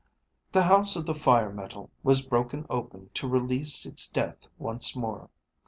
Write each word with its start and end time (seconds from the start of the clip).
The 0.51 0.63
house 0.63 0.95
of 0.95 1.05
the 1.05 1.13
fire 1.13 1.51
metal 1.53 1.91
was 2.01 2.25
broken 2.25 2.65
open 2.71 3.09
to 3.13 3.27
release 3.27 3.85
its 3.85 4.09
death 4.09 4.47
once 4.57 4.95
more. 4.95 5.29